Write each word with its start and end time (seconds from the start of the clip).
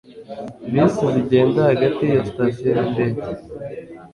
Bisi 0.71 1.03
zigenda 1.13 1.59
hagati 1.69 2.03
ya 2.13 2.19
sitasiyo 2.27 2.69
nindege 2.75 3.21